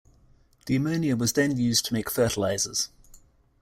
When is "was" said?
1.15-1.33